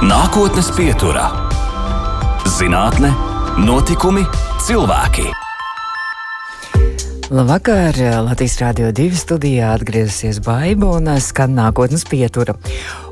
[0.00, 1.26] Nākotnes pieturā-
[2.56, 3.10] zinātne,
[3.60, 4.22] notikumi,
[4.64, 5.26] cilvēki.
[7.28, 7.98] Labvakar!
[8.24, 12.56] Latvijas Rādio 2 studijā atgriezusies Baiba un skan nākotnes pietura.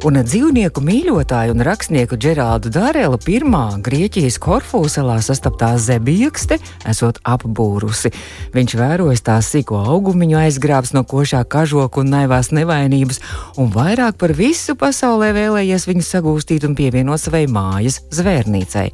[0.06, 8.12] Un dzīvnieku mīļotāju un rakstnieku Džerādu Dārēlu pirmā Grieķijas Korfu salā sastaptā zebiekste esot apbūrusi.
[8.54, 13.18] Viņš vērojas tās sīko augumiņu aizgrābs no košā kažoka un naivās nevainības,
[13.58, 18.86] un vairāk par visu pasaulē vēlējies viņu sagūstīt un pievienot savai mājas zvērnīcai.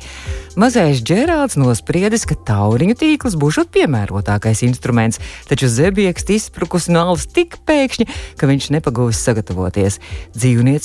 [0.56, 5.18] Mazais Džerāds nospriedis, ka tauriņu tīkls būs piemērotākais instruments
[5.50, 8.06] taču zebieks izsprukus no alus tik pēkšņi,
[8.38, 9.98] ka viņš nepagūs sagatavoties.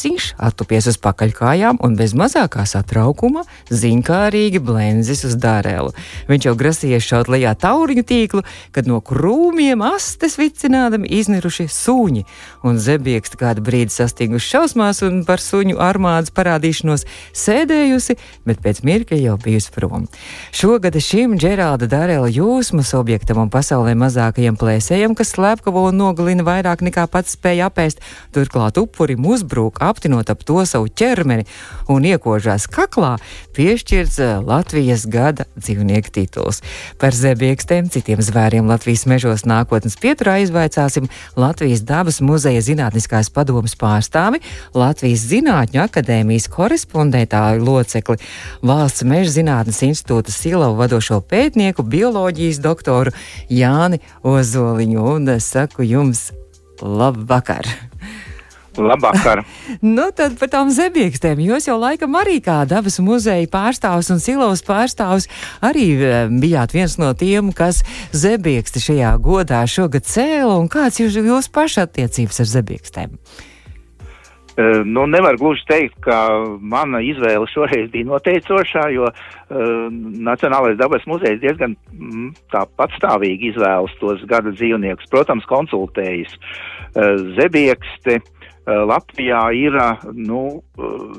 [0.09, 5.93] Dzīvnieciņš attupies uz pakaļkājām un bez mazākā satraukuma ziņkārīgi blenzis uz dārēlu.
[6.29, 12.25] Viņš jau grasījies šaut lejā tauriņu tīklu, kad no krūmiem astes vicinādami izniruši suņi,
[12.63, 18.17] un zebieks kādu brīdi sastinguši šausmās un par suņu armādas parādīšanos sēdējusi,
[18.49, 20.07] bet pēc mirkļa jau bijusi prom.
[20.55, 26.43] Šogad šim Džerāda Dārēla jūsmas objektam un pasaulē mazāk mazākajiem plēsējiem, kas slepkavo un nogalina
[26.43, 27.99] vairāk nekā pats spēja apēst.
[28.35, 31.43] Turklāt upurim uzbrūk, aptinot ap to savu ķermeni
[31.91, 33.17] un iekožās kaklā,
[33.57, 36.61] piešķirts eh, Latvijas gada dzīvnieku tituls.
[37.01, 44.39] Par zebiekstiem, citiem zvēriem Latvijas mežos nākotnes pieturā izvaicāsim Latvijas dabas muzeja zinātniskās padomas pārstāvi,
[44.77, 48.19] Latvijas Zinātņu akadēmijas korespondētāju locekli,
[48.63, 53.15] Valsts meža zinātnes institūta Silavu vadošo pētnieku, bioloģijas doktoru
[53.51, 56.29] Jāni Ozoliņu un es saku jums
[56.79, 57.88] labvakar!
[58.77, 59.43] Labvakar!
[59.97, 61.41] nu, tad par tām zebiekstēm.
[61.43, 65.29] Jūs jau laikam arī kā dabas muzeja pārstāvs un silovas pārstāvs
[65.65, 67.81] arī eh, bijāt viens no tiem, kas
[68.13, 70.57] zebieksti šajā godā šogad cēla.
[70.59, 73.15] Un kāds ir jūsu paša attiecības ar zebiekstēm?
[74.59, 76.17] Uh, nu, nevar gluži teikt, ka
[76.59, 79.85] mana izvēle šoreiz bija noteicošā, jo uh,
[80.19, 85.07] Nacionālais dabas muzejs diezgan mm, tā patstāvīgi izvēlas tos gada dzīvniekus.
[85.13, 88.19] Protams, konsultējas uh, zebieksti.
[88.19, 88.35] Uh,
[88.89, 90.43] Latvijā ir uh, nu,
[90.77, 91.13] uh,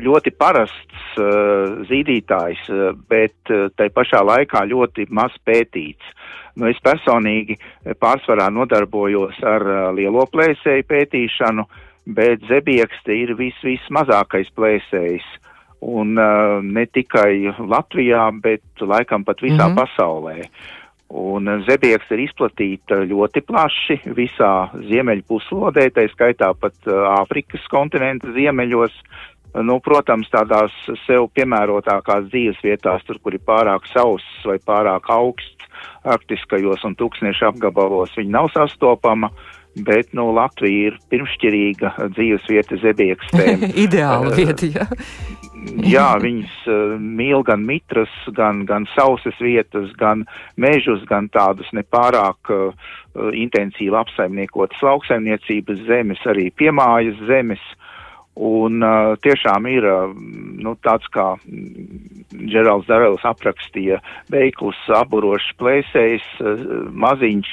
[0.00, 6.16] ļoti parasts uh, zīdītājs, uh, bet uh, tai pašā laikā ļoti maz pētīts.
[6.58, 7.56] Nu, es personīgi
[8.02, 15.26] pārsvarā nodarbojos ar uh, lielo plēsēju pētīšanu, uh, bet zebiekste ir vis, vismazākais plēsējs.
[15.80, 19.78] Un uh, ne tikai Latvijā, bet laikam pat visā mm -hmm.
[19.80, 20.36] pasaulē.
[21.10, 27.66] Un uh, zebieks ir izplatīta ļoti plaši visā ziemeļu puslodē, tā skaitā pat uh, Āfrikas
[27.72, 28.96] kontinenta ziemeļos.
[29.66, 30.70] Nu, protams, tādās
[31.08, 35.66] sev piemērotākās dzīves vietās, tur, kur ir pārāk sauss vai pārāk augsts,
[36.06, 39.32] arktiskajos un tūkstnešu apgabalos, viņa nav sastopama.
[39.34, 43.68] Uh, bet nu, Latvija ir pirmšķirīga dzīves vieta zebiekstēm.
[43.86, 44.86] Ideāla vieta, jā.
[45.86, 50.24] Jā, viņas uh, mīl gan mitras, gan, gan sausas vietas, gan
[50.60, 52.90] mežus, gan tādus nepārāk uh,
[53.34, 57.62] intensīvi apsaimniekotas lauksaimniecības zemes, arī piemājas zemes.
[58.38, 61.34] Un uh, tiešām ir uh, nu, tāds, kā
[62.30, 63.98] Džerāls Darēls aprakstīja,
[64.30, 66.62] veikls, aburošs plēsējs, uh,
[66.94, 67.50] maziņš,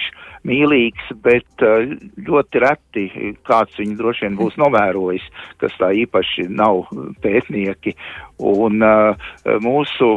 [0.48, 1.90] mīlīgs, bet uh,
[2.30, 3.08] ļoti reti
[3.50, 5.26] kāds viņu droši vien būs novērojis,
[5.60, 6.86] kas tā īpaši nav
[7.26, 7.98] pētnieki.
[8.38, 9.32] Un uh,
[9.66, 10.14] mūsu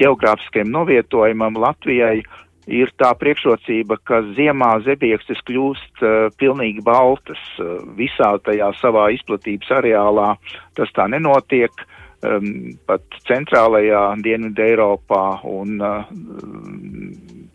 [0.00, 2.22] geogrāfiskajam novietojumam Latvijai
[2.70, 9.72] ir tā priekšrocība, ka ziemā zebiekstes kļūst uh, pilnīgi baltas uh, visā tajā savā izplatības
[9.80, 10.30] areālā.
[10.78, 11.84] Tas tā nenotiek
[12.24, 16.04] um, pat centrālajā Dienvidu Eiropā un uh,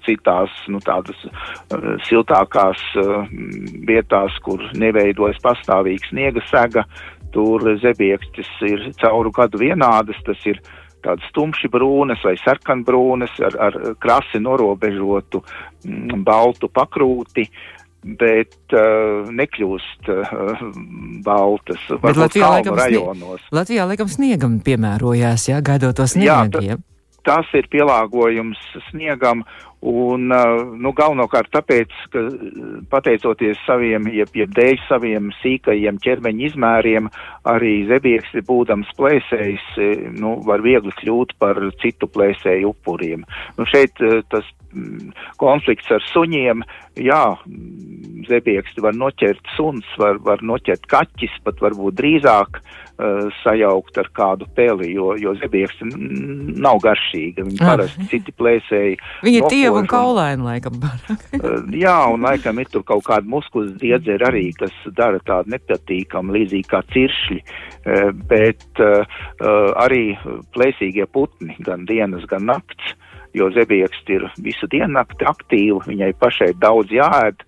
[0.06, 3.24] citās, nu, tādas uh, siltākās uh,
[3.88, 6.86] vietās, kur neveidojas pastāvīgs sniega sega,
[7.34, 10.62] tur zebiekstis ir cauru gadu vienādas, tas ir
[11.06, 15.42] tādas tumši brūnas vai sarkanbrūnas ar, ar krasi norobežotu
[15.86, 17.46] mm, baltu pakrūti,
[18.20, 20.62] bet uh, nekļūst uh,
[21.26, 21.88] baltas.
[22.04, 23.48] Bet Latvijā laikam, rajonos.
[23.56, 26.64] Latvijā laikam sniegam piemērojās, jā, gaidot to sniegu.
[26.64, 26.80] Jā,
[27.28, 29.44] tas ir pielāgojums sniegam
[29.80, 32.24] Un, nu, galvenokārt tāpēc, ka
[32.92, 37.08] pateicoties saviem, jeb, jeb dēļ saviem sīkajiem ķermeņa izmēriem,
[37.48, 39.70] arī zebieksti būdams plēsējs,
[40.20, 43.24] nu, var viegli kļūt par citu plēsēju upuriem.
[43.56, 43.96] Nu, šeit
[44.34, 44.52] tas
[45.40, 46.62] konflikts ar suņiem,
[47.00, 47.24] jā,
[48.30, 54.48] zebieksti var noķert suns, var, var noķert kaķis, pat varbūt drīzāk uh, sajaukt ar kādu
[54.58, 55.90] peli, jo, jo zebieksti
[56.60, 59.00] nav garšīga, viņi parasti citi plēsēji.
[59.26, 60.80] Viņi ir Lievu un kaulaini, laikam.
[61.86, 66.70] jā, un laikam ir tur kaut kāda muskuļu diedzera arī, kas dara tādu nepatīkamu, līdzīgi
[66.70, 67.40] kā ciršļi,
[68.32, 68.84] bet
[69.86, 70.04] arī
[70.56, 72.96] plēsīgie putni, gan dienas, gan nakts,
[73.38, 77.46] jo zebieksti ir visu dienu nakti aktīvi, viņai pašai daudz jāēd,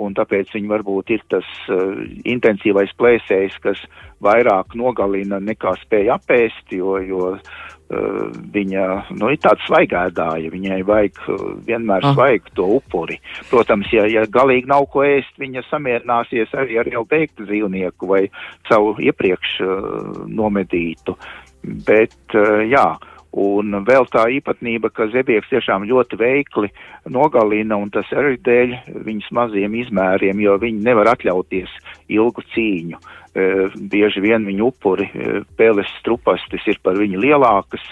[0.00, 3.82] un tāpēc viņi varbūt ir tas uh, intensīvais plēsējs, kas
[4.24, 8.86] vairāk nogalina nekā spēj apēst, jo, jo uh, viņa
[9.18, 12.16] nu, ir tāda svaigēdāja, viņai vajag uh, vienmēr ah.
[12.16, 13.20] svaigt to upuri.
[13.50, 18.26] Protams, ja, ja galīgi nav ko ēst, viņa samierināsies arī ar jau beigtu dzīvnieku vai
[18.70, 21.18] savu iepriekš uh, nomedītu.
[21.62, 26.68] Bet, uh, jā, uh, Un vēl tā īpatnība, ka zebieks tiešām ļoti veikli
[27.08, 28.74] nogalina, un tas arī dēļ
[29.06, 31.72] viņas maziem izmēriem, jo viņi nevar atļauties
[32.12, 33.00] ilgu cīņu.
[33.32, 33.46] E,
[33.88, 37.86] bieži vien viņu upuri, e, pēles strupastis ir par viņu lielākas,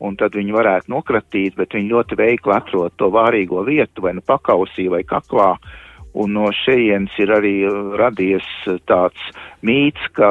[0.00, 4.24] un tad viņi varētu nokratīt, bet viņi ļoti veikli atrod to vārīgo vietu, vai nu
[4.24, 5.58] pakausī, vai kaklā,
[6.16, 7.56] un no šejienes ir arī
[8.00, 8.48] radies
[8.88, 9.20] tāds
[9.66, 10.30] mīts, ka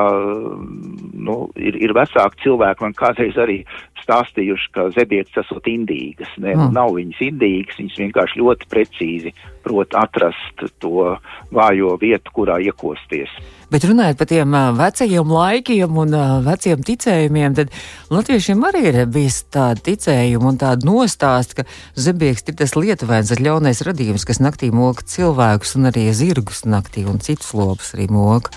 [1.27, 3.61] nu, ir, ir vecāki cilvēki man kādreiz arī
[4.05, 6.31] stāstījuši, ka zebietis esot indīgas.
[6.37, 6.71] Ne, mm.
[6.75, 9.33] Nav viņas indīgas, viņas vienkārši ļoti precīzi
[9.65, 11.15] prot atrast to
[11.53, 13.33] vājo vietu, kurā iekosties.
[13.71, 16.13] Bet runājot par tiem vecajiem laikiem un
[16.45, 17.73] veciem ticējumiem, tad
[18.13, 23.41] latviešiem arī ir bijis tāda ticējuma un tāda nostāsta, ka zebieks ir tas lietuvēns ar
[23.41, 28.53] ļaunais radījums, kas naktī moka cilvēkus un arī zirgus naktī un citus lopus arī moka.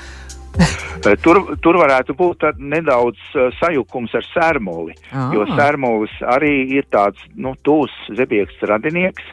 [0.59, 5.31] Eh, tur, tur varētu būt nedaudz uh, sajukums ar sērmoli, ah.
[5.35, 9.25] jo sērmolis arī ir tāds, nu, tūs zebieks radinieks,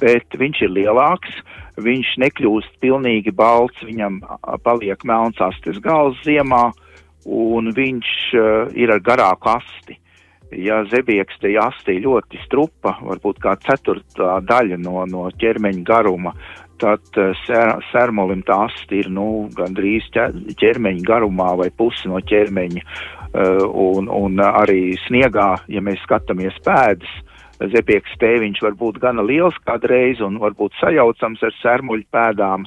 [0.00, 1.40] bet viņš ir lielāks,
[1.82, 4.20] viņš nekļūst pilnīgi balts, viņam
[4.62, 6.68] paliek melns astes gals ziemā,
[7.26, 9.98] un viņš uh, ir ar garāku asti.
[10.54, 16.32] Ja zebieks te asti ļoti strupa, varbūt kā ceturtā daļa no, no ķermeņa garuma,
[16.80, 17.46] tad eh,
[17.92, 22.84] sērmolim tā asti ir nu, gandrīz ķermeņa garumā vai pusi no ķermeņa.
[23.28, 27.10] Uh, un, un arī sniegā, ja mēs skatāmies pēdas,
[27.60, 32.64] zepieks tēviņš var būt gana liels kādreiz un varbūt sajaucams ar sērmuļu pēdām,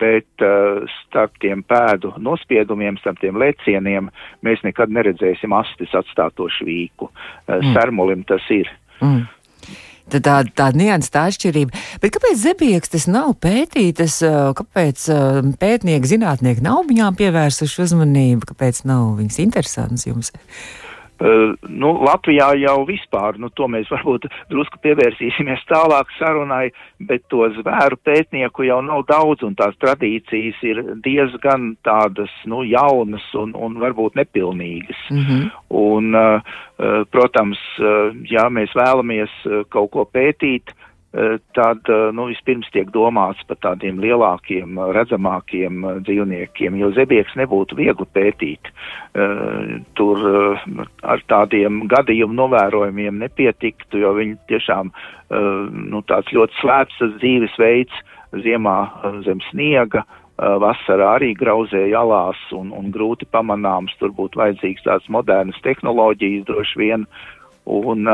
[0.00, 4.08] bet uh, starp tiem pēdu nospiedumiem, starp tiem lēcieniem
[4.46, 7.10] mēs nekad neredzēsim astis atstāto švīku.
[7.10, 7.74] Uh, mm.
[7.76, 8.72] Sērmulim tas ir.
[9.02, 9.26] Mm.
[10.08, 11.82] Tā, tā, tā nianses, tā atšķirība.
[12.02, 14.20] Bet kāpēc zebieks tas nav pētītas,
[14.56, 15.04] kāpēc
[15.60, 20.32] pētnieki, zinātnieki nav viņām pievērsuši uzmanību, kāpēc nav viņas interesants jums?
[21.18, 26.68] Uh, nu, Latvijā jau vispār, nu, to mēs varbūt drusku pievērsīsimies tālāk sarunai,
[27.10, 33.26] bet to zvēru pētnieku jau nav daudz, un tās tradīcijas ir diezgan tādas, nu, jaunas
[33.34, 35.00] un, un varbūt nepilnīgas.
[35.10, 35.50] Mm -hmm.
[35.68, 36.40] Un, uh,
[36.78, 40.87] uh, protams, uh, ja mēs vēlamies uh, kaut ko pētīt, Eh,
[41.56, 47.78] tad eh, nu, vispirms tiek domāts par tādiem lielākiem, redzamākiem eh, dzīvniekiem, jo zebieks nebūtu
[47.78, 48.72] viegli pētīt.
[49.98, 50.20] Tur
[51.02, 54.92] ar tādiem gadījumu novērojumiem nepietiktu, jo viņi tiešām
[55.90, 58.04] nu, tāds ļoti slēpts dzīvesveids.
[58.44, 58.76] Ziemā
[59.24, 60.04] zem sniega,
[60.38, 66.82] vasarā arī grauzēja alās un, un grūti pamanāms, tur būtu vajadzīgs tāds modernas tehnoloģijas droši
[66.84, 67.08] vien,
[67.68, 68.08] Un,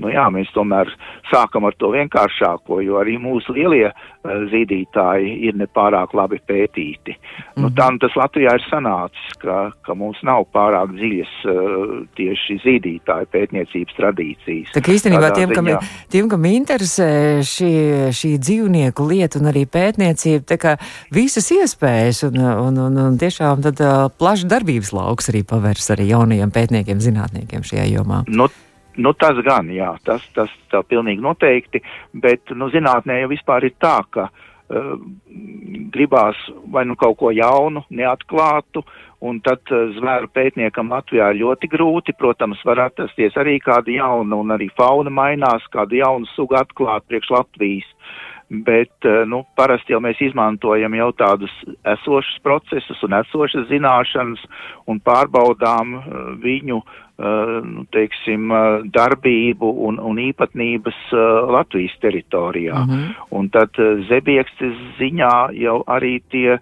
[0.00, 0.88] nu jā, mēs tomēr
[1.28, 3.90] sākam ar to vienkāršāko, jo arī mūsu lielie
[4.24, 7.16] zīdītāji ir nepārāk labi pētīti.
[7.56, 9.56] Mm nu, tā nu tas Latvijā ir sanācis, ka,
[9.86, 11.32] ka mums nav pārāk dziļas
[12.18, 14.74] tieši zīdītāju pētniecības tradīcijas.
[14.76, 15.70] Tā kā īstenībā tiem, kam,
[16.12, 17.08] tiem, kam interesē
[17.46, 17.70] šī,
[18.16, 20.76] šī dzīvnieku lieta un arī pētniecība, tā kā
[21.14, 23.82] visas iespējas un, un, un, un tiešām tad
[24.20, 28.22] plašs darbības lauks arī pavērs arī jaunajiem pētniekiem, zinātniekiem šajā jomā.
[28.28, 28.48] Nu,
[28.96, 31.82] Nu, tas gan, jā, tas, tas tā pilnīgi noteikti,
[32.16, 34.94] bet, nu, zinātnē jau vispār ir tā, ka uh,
[35.92, 36.38] gribās
[36.72, 38.84] vai nu kaut ko jaunu, neatklātu,
[39.26, 44.56] un tad uh, zvēru pētniekam Latvijā ļoti grūti, protams, var atrasties arī kāda jauna, un
[44.56, 47.92] arī fauna mainās, kādu jaunu sugu atklāt priekš Latvijas.
[48.48, 54.44] Bet, uh, nu, parasti jau mēs izmantojam jau tādus esošus procesus un esošas zināšanas
[54.86, 56.06] un pārbaudām uh,
[56.44, 56.82] viņu
[57.16, 58.50] Uh, nu, teiksim,
[58.92, 60.98] darbību un, un īpatnības
[61.48, 62.76] Latvijas teritorijā.
[62.76, 63.14] Mm -hmm.
[63.30, 63.72] Un tad
[64.08, 66.58] zebiekstes ziņā jau arī tie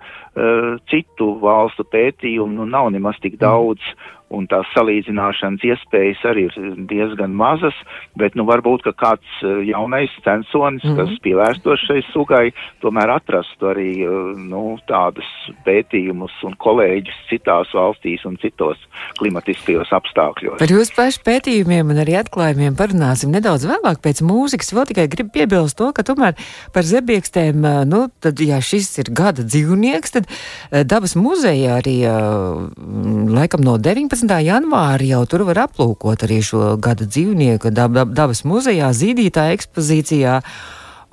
[0.86, 3.82] citu valstu pētījumi nu, nav nemaz tik daudz.
[3.82, 7.76] Mm -hmm un tās salīdzināšanas iespējas arī ir diezgan mazas,
[8.18, 10.96] bet nu varbūt, ka kāds eh, jaunais censonis, mm -hmm.
[10.98, 12.46] kas pievērstos šai sugai,
[12.82, 15.28] tomēr atrastu arī eh, nu, tādus
[15.66, 18.78] pētījumus un kolēģus citās valstīs un citos
[19.18, 20.58] klimatiskajos apstākļos.
[20.58, 24.74] Par jūsu pašu pētījumiem un arī atklājumiem parunāsim nedaudz vēlāk pēc mūzikas.
[24.74, 26.34] Vēl tikai gribu piebilst to, ka tomēr
[26.74, 30.28] par zebiekstēm, nu, tad, ja šis ir gada dzīvnieks, tad
[30.86, 31.96] dabas muzeja arī
[33.34, 34.23] laikam no 19.
[34.30, 40.40] Janvāra jau tur var aplūkot arī šo gada dzīvnieku dab, dab, dabas muzejā, zīdītā ekspozīcijā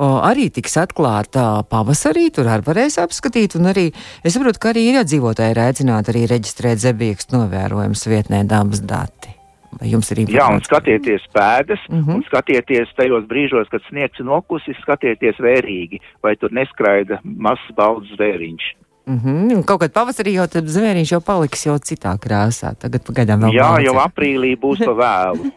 [0.02, 2.30] arī tiks atklāta pavasarī.
[2.34, 3.92] Tur arī varēs apskatīt, un arī
[4.24, 9.36] es saprotu, ka arī iedzīvotāji ir aicināti arī reģistrēt zebiekstu novērojumus vietnē dabas dati.
[9.80, 10.42] Vai jums ir informācija?
[10.42, 12.04] Jā, un skatieties pēdas, uh mhm.
[12.10, 12.16] -huh.
[12.16, 18.76] un skatieties tajos brīžos, kad sniegs nokusis, skatieties vērīgi, vai tur neskraida mazs balts zvēriņš.
[19.06, 19.64] Mm -hmm.
[19.66, 22.76] Kaut kad pavasarī jau tad zvēriņš jau paliks jau citā krāsā.
[22.78, 23.54] Tagad pagaidām vēl.
[23.54, 23.86] Jā, balts.
[23.86, 25.52] jau aprīlī būs pa vēlu.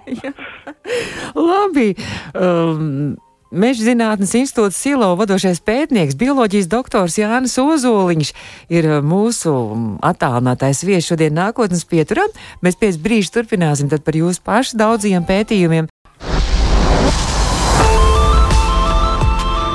[1.51, 1.95] Labi.
[2.35, 3.17] Um,
[3.55, 8.33] Meža zinātnes institūts Silo vadošais pētnieks, bioloģijas doktors Jānis Ozoliņš
[8.69, 12.27] ir uh, mūsu um, attālinātais viesis šodien nākotnes pieturā.
[12.67, 15.87] Mēs pēc brīža turpināsim par jūsu pašu daudziem pētījumiem.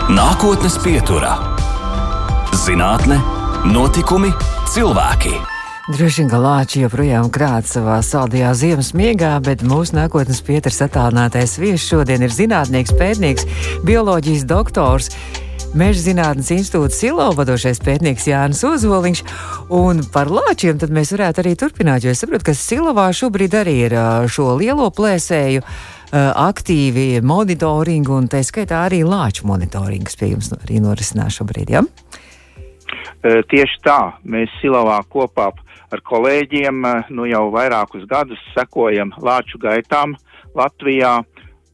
[0.09, 1.37] Nākotnes pieturā-
[2.65, 3.21] zinātne,
[3.67, 4.29] notikumi,
[4.71, 5.33] cilvēki.
[5.89, 11.57] Droši vien, ka Lāča joprojām krāt savā saldajā ziemas miegā, bet mūsu nākotnes pieturs attālinātais
[11.59, 13.47] viesis šodien ir zinātnieks, pētnieks,
[13.87, 15.09] bioloģijas doktors.
[15.77, 19.23] Meža zinātnes institūta Silo vadošais pētnieks Jānis Ozoliņš.
[19.75, 23.75] Un par lāčiem tad mēs varētu arī turpināt, jo es saprotu, ka Silovā šobrīd arī
[23.89, 23.97] ir
[24.31, 25.65] šo lielo plēsēju
[26.15, 31.75] aktīvi monitoringu, un tā skaitā arī lāču monitorings pie jums arī norisinās šobrīd.
[31.75, 31.85] Ja?
[33.21, 35.49] Tieši tā, mēs Silovā kopā
[35.91, 40.15] ar kolēģiem nu jau vairākus gadus sekojam lāču gaitām
[40.55, 41.19] Latvijā.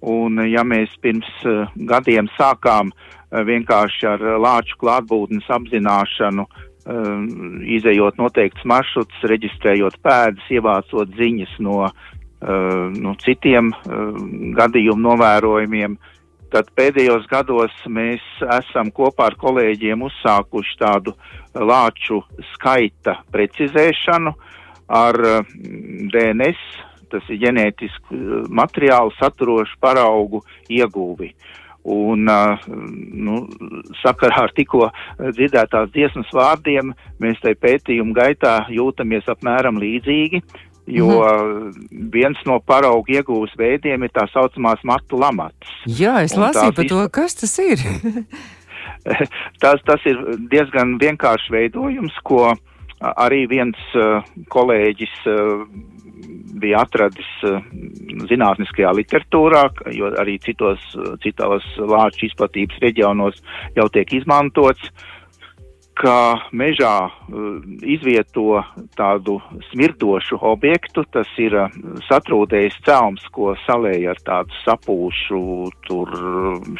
[0.05, 6.67] Un, ja mēs pirms uh, gadiem sākām uh, vienkārši ar lāču klātbūtnes apzināšanu, uh,
[7.77, 11.87] izējot noteikts maršruts, reģistrējot pēdas, ievācot ziņas no,
[12.45, 13.71] no citiem
[14.53, 15.95] gadījumu novērojumiem,
[16.53, 18.23] tad pēdējos gados mēs
[18.59, 21.15] esam kopā ar kolēģiem uzsākuši tādu
[21.55, 22.21] lāču
[22.53, 24.33] skaita precizēšanu
[24.87, 26.65] ar mm, DNS,
[27.11, 31.31] tas ir ģenētisku eh, materiālu saturošu paraugu ieguvi.
[31.85, 33.41] Un, eh, nu,
[34.01, 40.41] sakarā ar tikko dzirdētās dziesmas vārdiem, mēs tai pētījumu gaitā jūtamies apmēram līdzīgi,
[40.87, 41.71] jo mhm.
[42.13, 45.71] viens no paraugu iegūs veidiem ir tā saucamās matu lamatas.
[45.85, 47.81] Jā, es lasīju par to, kas tas ir.
[49.63, 52.53] tas, tas ir diezgan vienkāršs veidojums, ko
[53.01, 54.21] arī viens uh,
[54.53, 55.65] kolēģis uh,
[56.61, 57.59] bija atradis uh,
[58.29, 60.81] zinātniskajā literatūrā, jo arī citos,
[61.25, 63.41] citos lāču izplatības reģionos
[63.75, 64.89] jau tiek izmantots.
[64.89, 65.14] Uh,
[65.95, 66.15] ka
[66.55, 67.43] mežā uh,
[67.81, 68.61] izvieto
[68.97, 69.37] tādu
[69.69, 71.75] smirdošu objektu, tas ir uh,
[72.09, 75.41] satrūdējis celms, ko salēja ar tādu sapūšu
[75.87, 76.11] tur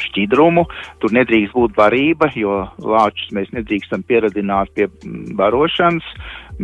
[0.06, 0.66] šķidrumu.
[1.02, 4.88] Tur nedrīkst būt barība, jo lāčus mēs nedrīkstam pieradināt pie
[5.38, 6.06] barošanas,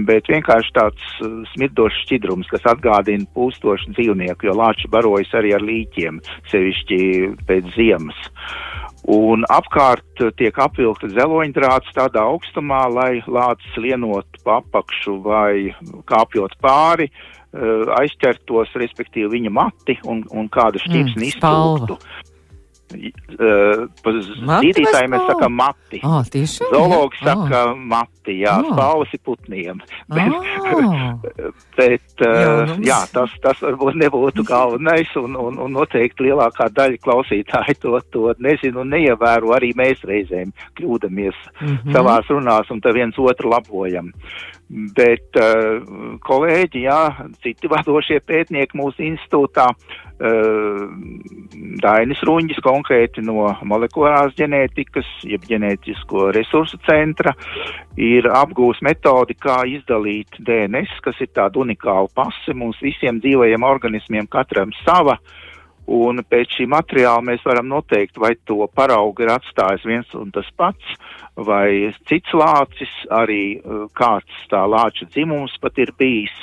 [0.09, 1.09] bet vienkārši tāds
[1.53, 6.21] smirdošs šķidrums, kas atgādina pūstošu dzīvnieku, jo lāči barojas arī ar līķiem,
[6.53, 7.01] sevišķi
[7.49, 8.29] pēc ziemas.
[9.11, 15.75] Un apkārt tiek apvilkta zeloņdrāts tādā augstumā, lai lācis lienot pa apakšu vai
[16.07, 21.99] kāpjot pāri, eh, aizķertos, respektīvi viņa mati un, un kāda šķipsni mm, iztrūktu.
[22.93, 26.01] Zīdītāji mēs sakām mati.
[26.07, 27.33] Oh, tieši, Zoologi jā.
[27.33, 27.81] saka oh.
[27.93, 29.77] mati, jā, spalvas ir putniem.
[30.13, 30.43] Bet, oh.
[31.79, 37.75] bet uh, jā, tas, tas varbūt nebūtu galvenais un, un, un noteikti lielākā daļa klausītāji
[37.83, 39.47] to, to nezinu un neievēro.
[39.57, 40.49] Arī mēs reizēm
[40.81, 41.93] kļūdamies mm -hmm.
[41.97, 44.13] savās runās un te viens otru labojam.
[44.73, 45.83] Bet uh,
[46.25, 47.01] kolēģi, jā,
[47.45, 50.87] citi vadošie pētnieki mūsu institūtā, uh,
[51.83, 57.35] Dainis Ruņģis konkrēti no molekulārās ģenētikas, jeb ģenētisko resursu centra,
[58.01, 64.31] ir apgūs metodi, kā izdalīt DNS, kas ir tāda unikāla pase mums visiem dzīvajiem organismiem,
[64.33, 65.19] katram sava.
[65.91, 70.47] Un pēc šī materiāla mēs varam noteikt, vai to paraugu ir atstājis viens un tas
[70.57, 70.95] pats,
[71.35, 76.35] vai cits lācis, arī uh, kāds tā lāča dzimums pat ir bijis,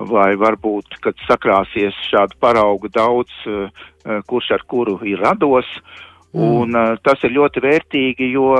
[0.00, 5.68] vai varbūt, kad sakrāsies šādu paraugu daudz, uh, uh, kurš ar kuru ir rados.
[6.32, 6.40] Mm.
[6.40, 8.54] Un uh, tas ir ļoti vērtīgi, jo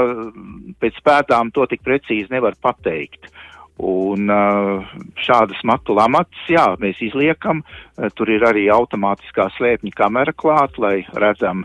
[0.83, 3.31] pēc pētām to tik precīzi nevar pateikt.
[3.81, 4.29] Un
[5.17, 7.63] šādas matu lamatas, jā, mēs izliekam,
[8.19, 11.65] tur ir arī automātiskā slēpņa kamera klāt, lai redzam,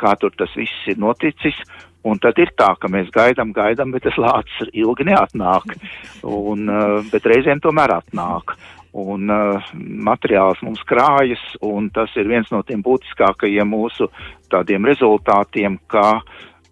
[0.00, 1.58] kā tur tas viss ir noticis.
[2.08, 5.74] Un tad ir tā, ka mēs gaidām, gaidām, bet tas lācis ilgi neatnāk.
[6.24, 6.64] Un,
[7.12, 8.56] bet reizēm tomēr atnāk.
[8.92, 14.08] un uh, materiāls mums krājas, un tas ir viens no tiem būtiskākajiem mūsu
[14.50, 16.20] tādiem rezultātiem, ka,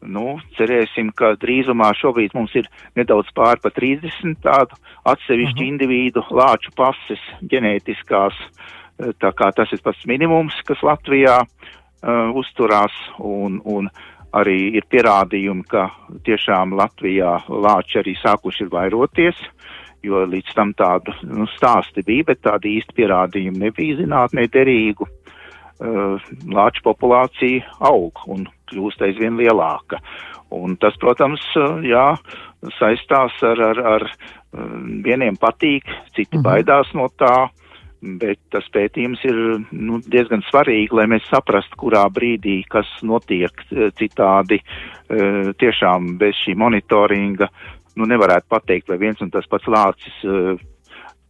[0.02, 5.68] nu, cerēsim, ka drīzumā šobrīd mums ir nedaudz pār pa 30 tādu atsevišķu uh -huh.
[5.68, 8.34] individu lāču pases ģenētiskās,
[8.98, 13.90] tā kā tas ir pats minimums, kas Latvijā uh, uzturās, un, un
[14.32, 15.88] arī ir pierādījumi, ka
[16.26, 19.36] tiešām Latvijā lāči arī sākuši ir vairoties.
[20.02, 25.08] Jo līdz tam tādu nu, stāsti bija, bet tādi īsti pierādījumi nebija zinātnē derīgu.
[25.78, 26.18] Uh,
[26.50, 30.00] lāču populācija aug un kļūst aizvien lielāka.
[30.50, 32.16] Un tas, protams, uh, jā,
[32.80, 34.72] saistās ar, ar, ar uh,
[35.04, 36.42] vieniem patīk, citi mhm.
[36.42, 37.46] baidās no tā,
[38.02, 39.38] bet tas pētījums ir
[39.70, 43.62] nu, diezgan svarīgi, lai mēs saprastu, kurā brīdī kas notiek
[43.98, 44.60] citādi.
[45.08, 47.48] Tiešām bez šī monitoringa
[47.98, 50.54] nu, nevarētu pateikt, vai viens un tas pats lācis uh,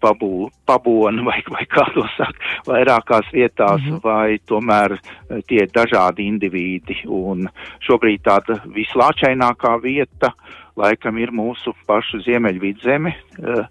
[0.03, 2.39] pabū, pabona vai, vai kā to saka,
[2.69, 4.01] vairākās vietās, mm -hmm.
[4.05, 7.03] vai tomēr uh, tie ir dažādi indivīdi.
[7.07, 7.49] Un
[7.81, 10.33] šobrīd tāda vislāčainākā vieta
[10.77, 13.65] laikam ir mūsu pašu ziemeļvidzeme, uh,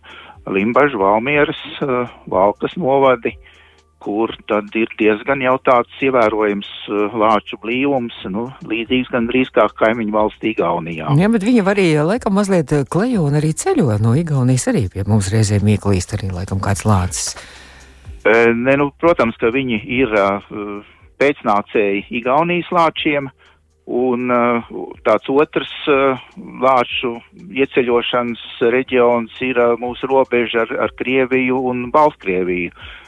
[0.48, 3.36] Limbažu, Valmieras, uh, Valkas novadi.
[3.36, 3.57] Uh,
[4.00, 9.68] kur tad ir diezgan jau tāds ievērojams uh, lāču blīvums, nu, līdzīgs gan drīz kā
[9.80, 11.10] kaimiņu valstī Igaunijā.
[11.18, 15.08] Jā, bet viņi arī laikam mazliet uh, klejo un arī ceļo no Igaunijas arī pie
[15.08, 17.34] mums reizēm ieklīst arī laikam kāds lācis.
[18.28, 20.54] E, ne, nu, protams, ka viņi ir uh,
[21.22, 23.32] pēcnācēji Igaunijas lāčiem,
[23.88, 24.72] un uh,
[25.08, 26.22] tāds otrs uh,
[26.62, 27.16] lāču
[27.56, 32.74] ieceļošanas reģions ir uh, mūsu robeža ar, ar Krieviju un Baltkrieviju.
[32.76, 33.07] Uh, Eh,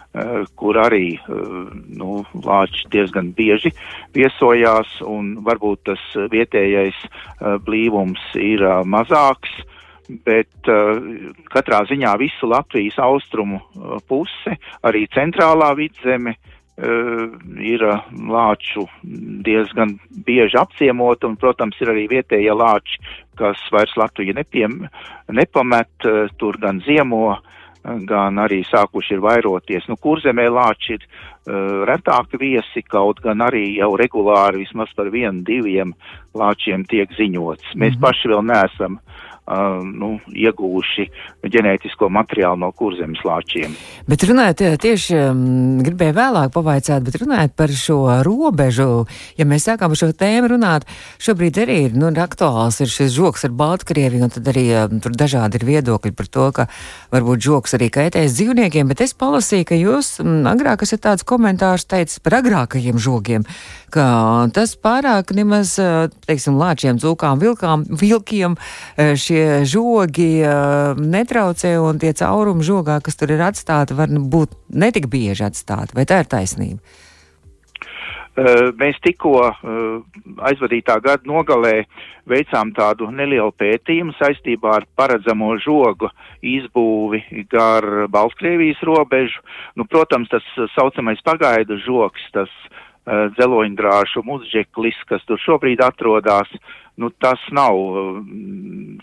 [0.55, 1.23] kur arī eh,
[2.01, 3.71] nu, lāči diezgan bieži
[4.17, 9.51] viesojās, un varbūt tas vietējais eh, blīvums ir mazāks,
[10.25, 10.65] bet
[11.53, 13.59] katrā ziņā visu Latvijas austrumu
[14.09, 16.33] puse, arī centrālā vidzeme,
[17.61, 17.83] ir
[18.17, 18.87] lāču
[19.45, 22.97] diezgan bieži apciemot, un, protams, ir arī vietējie lāči,
[23.37, 24.79] kas vairs Latviju nepiem,
[25.29, 26.09] nepamet,
[26.41, 29.87] tur gan ziemo, uh, gan arī sākuši ir vairoties.
[29.87, 35.43] Nu, kurzemē lāči ir uh, retāki viesi, kaut gan arī jau regulāri vismaz par vienu,
[35.47, 35.95] diviem
[36.35, 37.75] lāčiem tiek ziņots.
[37.75, 38.01] Mēs mm -hmm.
[38.01, 41.05] paši vēl neesam uh, nu, iegūši
[41.49, 43.73] ģenētisko materiālu no kurzemes lāčiem.
[44.09, 49.07] Bet runājot tieši, um, gribēju vēlāk pavaicāt, bet runājot par šo robežu,
[49.39, 50.85] ja mēs sākām par šo tēmu runāt,
[51.21, 55.17] šobrīd arī ir, nu, aktuāls ir šis žoks ar Baltkrieviju, un tad arī um, tur
[55.17, 56.67] dažādi ir viedokļi par to, ka
[57.15, 62.21] varbūt žoks arī kaitēs dzīvniekiem, bet es palasīju, ka jūs agrāk esat tāds komentārs teicis
[62.21, 63.47] par agrākajiem žogiem,
[63.89, 64.05] ka
[64.53, 71.77] tas pārāk nemaz, uh, teiksim, lāčiem, dzūkām, vilkām, vilkiem uh, šie šie žogi uh, netraucē
[71.79, 75.95] un tie caurumi žogā, kas tur ir atstāti, var būt netik bieži atstāti.
[75.95, 76.79] Vai tā ir taisnība?
[78.39, 80.03] Uh, mēs tikko uh,
[80.47, 81.83] aizvadītā gada nogalē
[82.29, 86.11] veicām tādu nelielu pētījumu saistībā ar paredzamo žogu
[86.45, 89.41] izbūvi gar Baltkrievijas robežu.
[89.75, 92.88] Nu, protams, tas saucamais pagaidu žoks, tas uh,
[93.37, 96.51] dzeloņdrāšu muzģeklis, kas tur šobrīd atrodas,
[96.99, 98.19] nu, tas nav uh,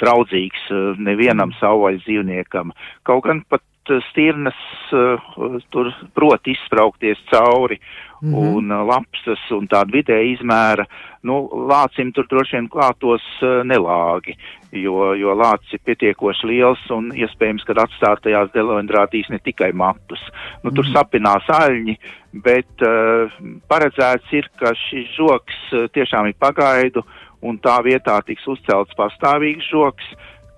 [0.00, 2.74] draudzīgs uh, nevienam savvaļas dzīvniekam.
[3.08, 3.64] Kaut gan pat
[4.10, 4.58] stirnas
[4.92, 7.78] uh, tur prot izspraukties cauri
[8.22, 8.56] mm -hmm.
[8.56, 10.84] un uh, lapsas un tāda vidēja izmēra,
[11.22, 14.36] nu, lācim tur droši vien klātos uh, nelāgi,
[14.72, 20.22] jo, jo lācis ir pietiekoši liels un iespējams, ka atstātajās delendrādīs ne tikai matus.
[20.62, 20.96] Nu, tur mm -hmm.
[20.96, 21.96] sapinās aļņi,
[22.32, 23.30] bet uh,
[23.68, 27.06] paredzēts ir, ka šis žoks uh, tiešām ir pagaidu, uh,
[27.44, 30.08] un tā vietā tiks uzcelts pastāvīgs žoks,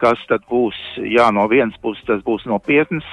[0.01, 3.07] kas tad būs, jā, no vienas puses tas būs nopietns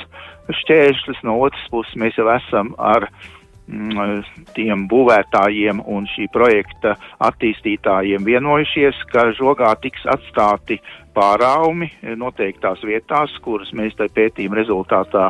[0.62, 3.08] šķēršļs, no otras puses mēs jau esam ar
[3.68, 4.22] mm,
[4.58, 6.96] tiem būvētājiem un šī projekta
[7.26, 10.80] attīstītājiem vienojušies, ka žogā tiks atstāti
[11.16, 15.30] pāraumi noteiktās vietās, kuras mēs tai pētījuma rezultātā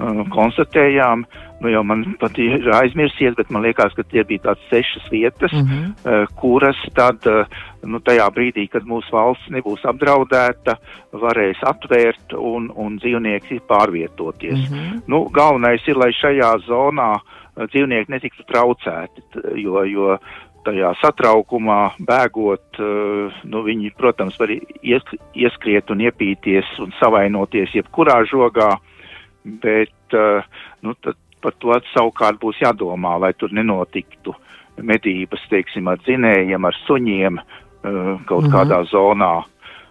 [0.00, 1.24] uh, konstatējām.
[1.60, 5.52] Nu, jau man pat ir aizmirsies, bet man liekas, ka tie bija tādas sešas vietas,
[5.52, 5.90] mm -hmm.
[6.04, 7.44] uh, kuras tad, uh,
[7.84, 10.76] nu, tajā brīdī, kad mūsu valsts nebūs apdraudēta,
[11.12, 14.70] varēs atvērt un, un dzīvnieki pārvietoties.
[14.70, 15.02] Mm -hmm.
[15.06, 19.24] nu, galvenais ir, lai šajā zonā uh, dzīvnieki netiktu traucēti,
[19.60, 20.16] jo, jo
[20.64, 22.80] tajā satraukumā, bēgot,
[23.48, 28.74] nu, viņi, protams, var ieskriet un iepīties un savainoties jebkurā žogā,
[29.44, 30.42] bet eh,
[30.84, 30.94] nu,
[31.40, 34.34] par to savukārt būs jādomā, lai tur nenotiktu
[34.80, 37.46] medības, teiksim, ar dzinējiem, ar suņiem eh,
[38.26, 38.52] kaut -hmm.
[38.54, 39.40] kādā zonā.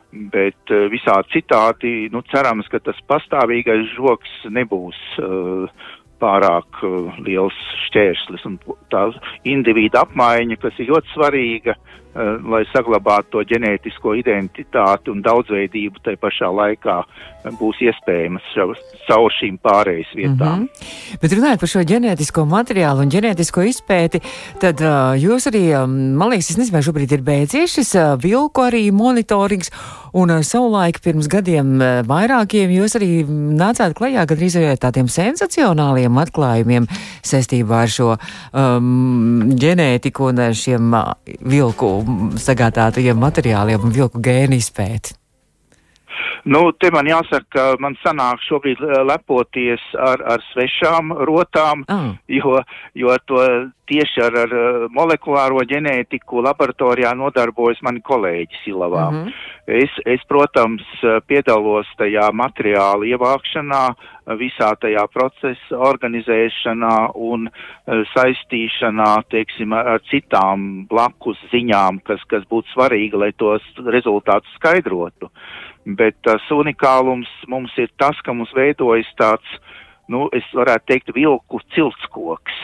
[0.10, 5.70] Bet uh, visādi citādi, nu, cerams, ka tas pastāvīgais žoks nebūs uh,
[6.18, 7.54] pārāk uh, liels
[7.86, 8.46] šķērslis.
[8.50, 8.58] Un
[8.90, 9.04] tā
[9.44, 16.16] individa apmaiņa, kas ir ļoti svarīga, uh, lai saglabātu to ģenētisko identitāti un daudzveidību, tai
[16.20, 18.44] pašā laikā uh, būs iespējamas
[19.08, 20.66] caur šīm pārejas vietām.
[20.66, 21.20] Mm -hmm.
[21.22, 24.22] Bet runājot par šo ģenētisko materiālu un ģenētisko izpēti,
[24.60, 28.62] tad uh, jūs arī, man liekas, es nezinu, vai šobrīd ir beidzies šis uh, vilku
[28.62, 29.72] arī monitorings.
[30.14, 36.18] Un uh, savulaik pirms gadiem uh, vairākiem jūs arī nācāt klajā gandrīz ar tādiem sensacionāliem
[36.18, 36.88] atklājumiem
[37.22, 38.18] saistībā ar šo
[38.54, 41.99] um, ģenētiku un šiem uh, vilku
[42.40, 45.20] sagādātajiem materiāliem un vilku gēnu izpēti.
[46.48, 52.14] Nu, te man jāsaka, ka man sanāk šobrīd eh, lepoties ar, ar svešām rotām, oh.
[52.32, 52.60] jo,
[52.98, 53.44] jo to
[53.90, 59.10] tieši ar, ar eh, molekulāro ģenētiku laboratorijā nodarbojas mani kolēģi Silavā.
[59.12, 59.34] Mm -hmm.
[59.84, 60.86] es, es, protams,
[61.28, 63.84] piedalos tajā materiāla ievākšanā,
[64.38, 67.48] visā tajā procesa organizēšanā un
[68.14, 75.30] saistīšanā, teiksim, ar citām blakus ziņām, kas, kas būtu svarīgi, lai tos rezultātus skaidrotu.
[75.30, 79.60] Uh, bet tas unikālums mums ir tas, ka mums veidojas tāds,
[80.12, 82.64] nu, es varētu teikt, vilku ciltskoks.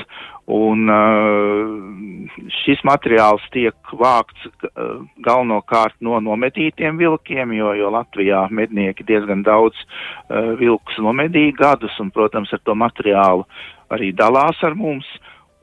[0.56, 9.08] Un uh, šis materiāls tiek vākts uh, galvenokārt no nomedītiem vilkiem, jo, jo Latvijā mednieki
[9.08, 13.48] diezgan daudz uh, vilkus nomedīja gadus, un, protams, ar to materiālu
[13.90, 15.10] arī dalās ar mums.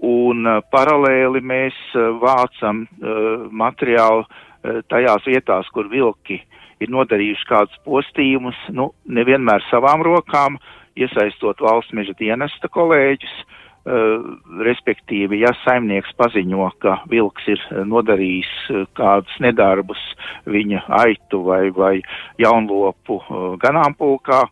[0.03, 6.93] Un uh, paralēli mēs uh, vācam uh, materiālu uh, tajās vietās, kur vilki uh, ir
[6.93, 10.59] nodarījuši kādus postījumus, nu, nevienmēr savām rokām,
[10.99, 14.27] iesaistot valsts meža dienesta kolēģus, uh,
[14.67, 20.03] respektīvi, ja saimnieks paziņo, ka vilks ir nodarījis uh, kādus nedarbus
[20.51, 21.95] viņa aitu vai, vai
[22.43, 23.21] jaunlopu
[23.63, 24.45] ganāmpulkā,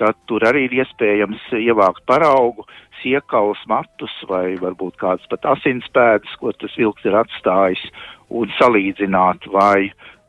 [0.00, 2.64] tad tur arī ir iespējams ievākt paraugu,
[3.02, 7.82] siekaus matus vai varbūt kādas pat asinspēdas, ko tas vilks ir atstājis,
[8.30, 10.19] un salīdzināt, vai Eh,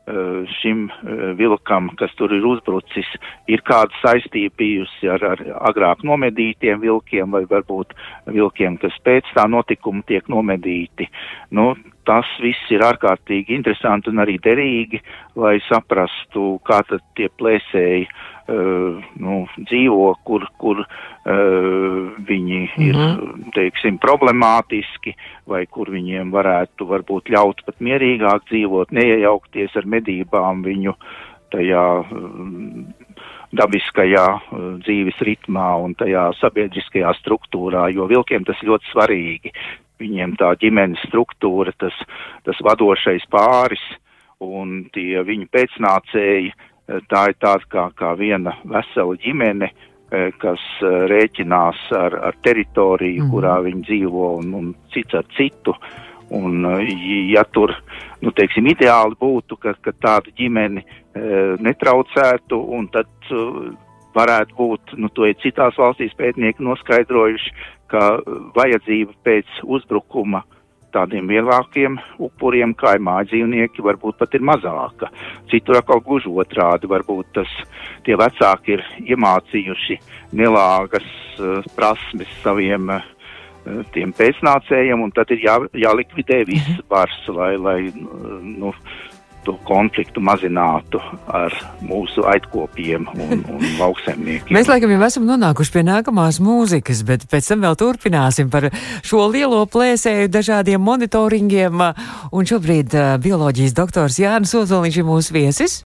[0.60, 3.08] šim eh, vilkam, kas tur ir uzbrucis,
[3.46, 7.94] ir kāda saistība bijusi ar, ar agrāk nomedītiem vilkiem vai varbūt
[8.26, 11.06] vilkiem, kas pēc tā notikuma tiek nomedīti.
[11.54, 11.72] Nu,
[12.08, 15.00] tas viss ir ārkārtīgi interesanti un arī derīgi,
[15.38, 20.88] lai saprastu, kā tad tie plēsēji uh, nu, dzīvo, kur, kur uh,
[22.30, 22.88] viņi mm -hmm.
[22.88, 25.14] ir, teiksim, problemātiski,
[25.46, 30.96] vai kur viņiem varētu varbūt ļaut pat mierīgāk dzīvot, neiejaukties ar medībām viņu
[31.52, 33.06] tajā uh,
[33.52, 39.52] dabiskajā uh, dzīves ritmā un tajā sabiedriskajā struktūrā, jo vilkiem tas ļoti svarīgi
[40.00, 41.96] viņiem tā ģimenes struktūra, tas,
[42.46, 43.82] tas vadošais pāris
[44.42, 49.70] un tie viņu pēcnācēji, eh, tā ir tāda kā, kā viena vesela ģimene,
[50.12, 53.30] eh, kas eh, rēķinās ar, ar teritoriju, mm.
[53.30, 55.76] kurā viņi dzīvo un, un cits ar citu.
[56.32, 56.64] Un,
[57.28, 57.74] ja tur,
[58.24, 60.86] nu, teiksim, ideāli būtu, ka, ka tādu ģimeni e,
[61.60, 63.10] netraucētu, un tad
[64.14, 67.54] varētu būt, nu, to ir citās valstīs pētnieki noskaidrojuši,
[67.92, 68.16] ka
[68.56, 70.42] vajadzība pēc uzbrukuma
[70.92, 75.08] tādiem lielākiem upuriem, kā ir mājdzīvnieki, varbūt pat ir mazāka.
[75.50, 77.54] Citur atkal gluži otrādi, varbūt tas
[78.06, 79.98] tie vecāki ir iemācījuši
[80.36, 81.08] nelāgas
[81.40, 83.08] uh, prasmes saviem uh,
[83.94, 87.38] tiem pēcnācējiem, un tad ir jā, jālikvidē viss bars, mhm.
[87.38, 88.74] lai, lai nu,
[89.46, 94.54] to konfliktu mazinātu ar mūsu aitkopiem un, un lauksemniekiem.
[94.54, 98.70] Mēs laikam jau esam nonākuši pie nākamās mūzikas, bet pēc tam vēl turpināsim par
[99.04, 101.86] šo lielo plēsēju dažādiem monitoringiem.
[102.32, 105.80] Un šobrīd uh, bioloģijas doktors Jānis Ozoliņš ir mūsu viesis.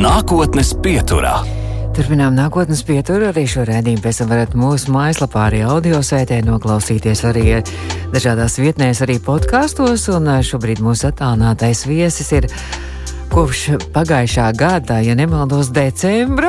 [0.00, 1.40] Nākotnes pieturā.
[2.00, 3.26] Turpinām nākotnes pieturu.
[3.28, 7.58] Arī šo redzējumu pēc tam varat mūsu mājaslapā, arī audio sētē noklausīties arī
[8.14, 10.06] dažādās vietnēs, arī podkāstos.
[10.16, 12.46] Un šobrīd mūsu attālinātais viesis ir.
[13.30, 16.48] Kopš pagājušā gada, ja nemaldos, decembra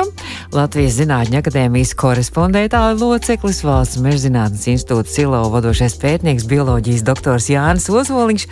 [0.56, 8.48] Latvijas Zinātņu akadēmijas korespondētāja loceklis, Valsts mežzinātnes institūta Silo vadošais pētnieks, bioloģijas doktors Jānis Ozoliņš.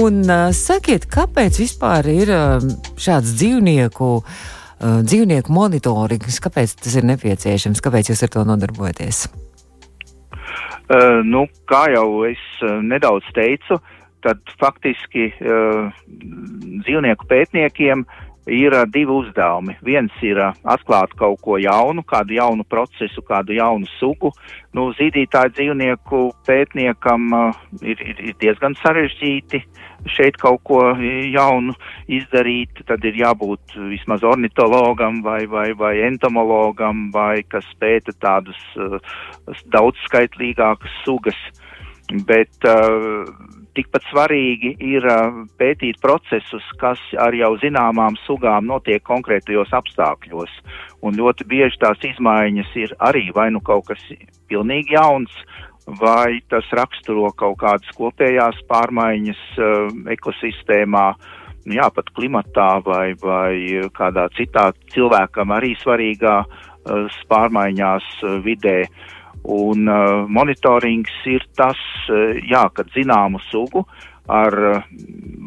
[0.00, 4.46] Un uh, sakiet, kāpēc vispār ir uh, šāds dzīvnieku uh,
[4.80, 6.40] uh, dzīvnieku monitorings.
[6.44, 7.82] Kāpēc tas ir nepieciešams?
[7.84, 9.26] Kāpēc jūs ar to nodarbojaties?
[10.88, 13.76] Uh, nu, kā jau es uh, nedaudz teicu,
[14.24, 18.06] tad faktiski uh, dzīvnieku pētniekiem
[18.48, 19.76] ir uh, divi uzdevumi.
[19.84, 24.32] Viens ir uh, atklāt kaut ko jaunu, kādu jaunu procesu, kādu jaunu sugu.
[24.72, 29.62] Nu, zīdītāju dzīvnieku pētniekam uh, ir, ir, ir diezgan sarežģīti
[30.06, 31.74] šeit kaut ko jaunu
[32.10, 32.84] izdarīt.
[32.88, 38.98] Tad ir jābūt vismaz ornitologam vai, vai, vai entomologam, vai kas pēta tādas uh,
[39.74, 41.38] daudzskaitlīgākas sugas.
[42.28, 43.28] Bet uh,
[43.76, 50.54] tikpat svarīgi ir uh, pētīt procesus, kas ar jau zināmām sugām notiek konkrētajos apstākļos.
[51.04, 54.02] Un ļoti bieži tās izmaiņas ir arī vai nu kaut kas
[54.50, 55.34] pilnīgi jauns,
[55.96, 61.06] vai tas raksturo kaut kādas kopējās pārmaiņas uh, ekosistēmā,
[61.68, 68.82] nu jā, pat klimatā vai, vai kādā citā cilvēkam arī svarīgā uh, pārmaiņās uh, vidē.
[69.48, 71.80] Un uh, monitorings ir tas,
[72.12, 73.86] uh, jā, kad zināmu sugu
[74.28, 74.82] ar uh,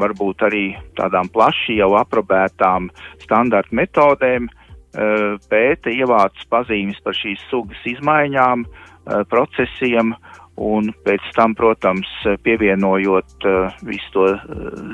[0.01, 0.65] varbūt arī
[0.97, 2.89] tādām plaši jau aprobētām
[3.21, 8.88] standarta metodēm uh, pēta, ievāc pazīmes par šīs sugas izmaiņām, uh,
[9.29, 10.13] procesiem
[10.61, 12.09] un pēc tam, protams,
[12.43, 14.43] pievienojot uh, visu to uh,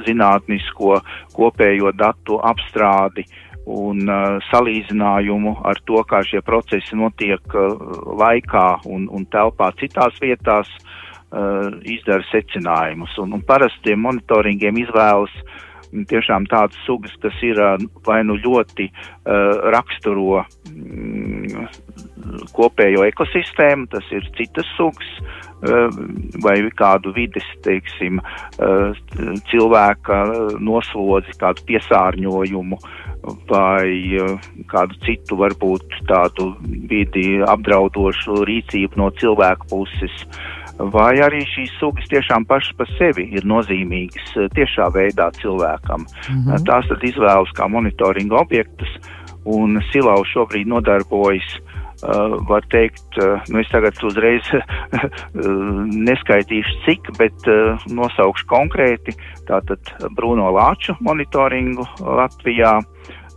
[0.06, 1.00] zinātnisko
[1.36, 3.26] kopējo datu apstrādi
[3.68, 7.76] un uh, salīdzinājumu ar to, kā šie procesi notiek uh,
[8.22, 10.72] laikā un, un telpā citās vietās,
[11.34, 13.18] uh, izdara secinājumus.
[13.24, 15.36] Un, un parasti monitoringiem izvēlas
[16.10, 21.68] tiešām tādas sugas, kas ir uh, vai nu ļoti uh, raksturo mm,
[22.56, 25.10] kopējo ekosistēmu, tas ir citas sugas,
[25.64, 25.88] uh,
[26.44, 28.94] vai kādu vides, teiksim, uh,
[29.52, 30.22] cilvēka
[30.60, 32.80] noslodzi, kādu piesārņojumu,
[33.50, 33.90] vai
[34.22, 40.24] uh, kādu citu varbūt tādu vidi apdraudošu rīcību no cilvēka puses.
[40.78, 46.06] Vai arī šīs sugas tiešām pašas par sevi ir nozīmīgas uh, tiešā veidā cilvēkam.
[46.06, 46.66] Mm -hmm.
[46.70, 48.92] Tās tad izvēlas kā monitoringa objektus,
[49.46, 51.58] un Silau šobrīd nodarbojas
[51.98, 54.46] Uh, var teikt, uh, nu es tagad uzreiz
[56.08, 59.16] neskaitīšu cik, bet uh, nosaukšu konkrēti.
[59.50, 59.82] Tātad
[60.14, 62.82] Bruno Lāču monitoringu Latvijā,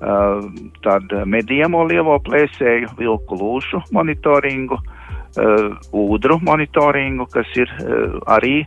[0.00, 0.46] Uh,
[0.80, 4.89] tad mediemo lielo plēsēju, vilku lūšu monitoringu, uh,
[5.38, 8.64] ūdru monitoringu, kas ir uh, arī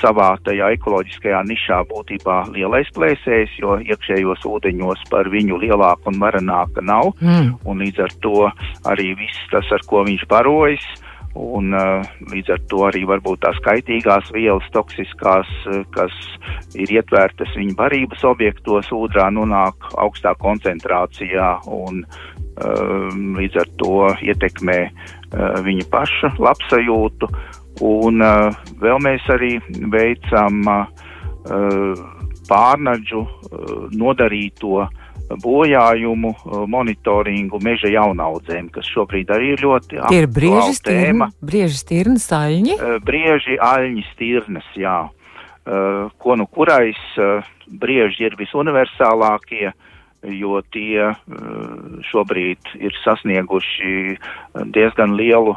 [0.00, 6.84] savā tajā ekoloģiskajā nišā būtībā lielais plēsējs, jo iekšējos ūdeņos par viņu lielāku un varenāka
[6.84, 7.54] nav, mm.
[7.64, 8.50] un līdz ar to
[8.90, 10.84] arī viss tas, ar ko viņš barojas,
[11.32, 16.12] Un, uh, līdz ar to arī varbūt tās kaitīgās vielas, toksiskās, uh, kas
[16.76, 23.08] ir ietvērtas viņa barības objektos, ūdrā nonāk augstā koncentrācijā un uh,
[23.40, 23.96] līdz ar to
[24.28, 27.28] ietekmē uh, viņa paša labsajūtu.
[27.82, 29.56] Un uh, vēl mēs arī
[29.92, 32.02] veicam uh,
[32.48, 33.22] pārnaģu
[33.96, 34.82] nodarīto
[35.40, 36.32] bojājumu
[36.68, 41.28] monitoringu meža jaunaudzēm, kas šobrīd arī ir ļoti aktuāla ir brieži tēma.
[41.40, 42.76] Brieži stirnas, aļņi?
[43.06, 44.98] Brieži aļņi stirnas, jā.
[45.64, 47.00] Ko nu kurais
[47.70, 49.70] brieži ir visuniversālākie,
[50.22, 51.08] jo tie
[52.10, 54.16] šobrīd ir sasnieguši
[54.74, 55.56] diezgan lielu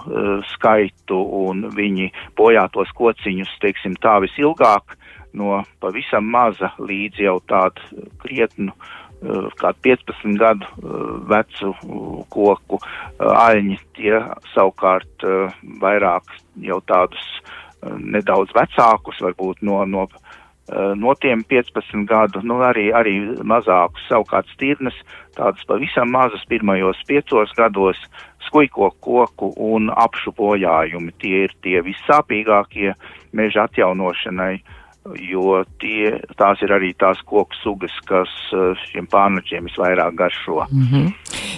[0.55, 4.97] skaitu un viņi bojātos kociņus, teiksim, tā visilgāk
[5.35, 8.73] no pavisam maza līdz jau tādu krietnu
[9.23, 12.79] Eh, kādu 15 gadu eh, vecu eh, koku
[13.17, 14.19] aļņi, tie
[14.51, 15.25] savukārt
[15.81, 16.33] vairāk
[16.67, 17.23] jau tādus
[17.85, 20.07] nedaudz vecākus, varbūt no, no,
[20.69, 24.95] no tiem 15 gadu, nu arī, arī mazākus, savukārt stirnas,
[25.37, 27.99] tādas pavisam mazas pirmajos piecos gados,
[28.47, 32.95] skujko koku un apšu bojājumi, tie ir tie vissāpīgākie
[33.37, 34.81] meža atjaunošanai uh,
[35.13, 40.65] jo tie, tās ir arī tās koku sugas, kas eh, šiem pārnačiem visvairāk garšo.
[40.71, 41.13] Mm -hmm.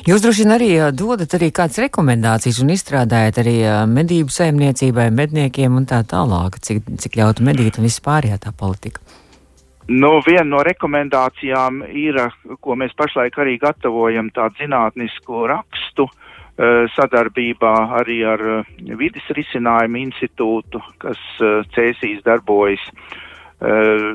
[0.07, 5.11] Jūs droši vien arī eh, dodat arī kādas rekomendācijas un izstrādājat arī eh, medību saimniecībai,
[5.11, 9.01] medniekiem un tā tālāk, cik, cik ļautu medīt un vispārējā tā politika.
[9.87, 16.09] Nu, viena no rekomendācijām ir, ko mēs pašlaik arī gatavojam, tādu zinātnisku rakstu,
[16.95, 18.65] sadarbībā arī ar
[18.97, 21.17] Vides risinājumu institūtu, kas
[21.75, 22.81] Cēsīs darbojas.
[23.57, 24.13] Eh,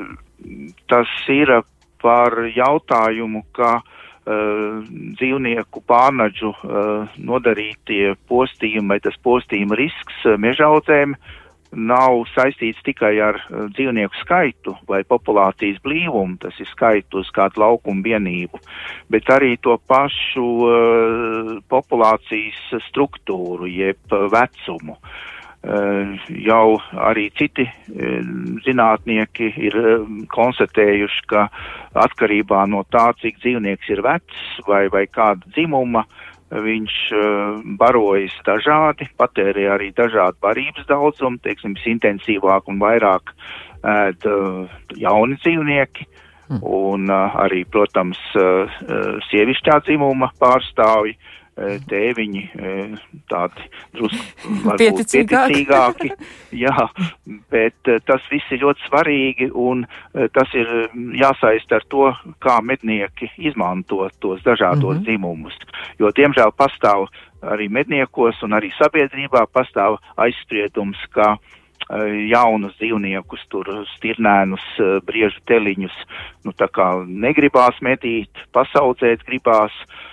[0.87, 1.51] tas ir
[2.03, 4.81] par jautājumu, ka uh,
[5.15, 11.15] dzīvnieku pārnaģu uh, nodarītie postījumi vai tas postījuma risks mežaudzēm
[11.73, 18.03] nav saistīts tikai ar dzīvnieku skaitu vai populācijas blīvumu, tas ir skaitu uz kādu laukumu
[18.05, 18.59] vienību,
[19.09, 24.99] bet arī to pašu uh, populācijas struktūru, jeb vecumu.
[25.63, 27.65] Jau arī citi
[28.65, 29.77] zinātnieki ir
[30.33, 31.47] konstatējuši, ka
[32.03, 36.03] atkarībā no tā, cik dzīvnieks ir vecs vai, vai kāda dzimuma,
[36.53, 36.97] viņš
[37.79, 43.31] barojas dažādi, patērē arī dažādu barības daudzumu, teiksim, intensīvāk un vairāk
[43.83, 44.27] ēd
[44.99, 46.09] jauni dzīvnieki.
[46.43, 46.59] Hmm.
[46.67, 48.67] Un uh, arī, protams, uh,
[49.29, 52.43] sievišķā dzimuma pārstāvji uh, tēviņi
[53.29, 56.11] tādi drusku pieticīgāki.
[56.63, 56.87] Jā,
[57.53, 60.69] bet tas viss ir ļoti svarīgi un tas ir
[61.19, 62.09] jāsaist ar to,
[62.43, 65.03] kā mednieki izmanto tos dažādos mm -hmm.
[65.03, 65.57] dzimumus.
[65.99, 67.07] Jo, diemžēl, pastāv
[67.41, 71.37] arī medniekos un arī sabiedrībā pastāv aizspriedums, ka
[72.29, 74.63] jaunus dzīvniekus, tur stirnēnus,
[75.05, 75.95] briežu teliņus,
[76.45, 80.12] nu tā kā negribās medīt, pasaudzēt gribās, uh,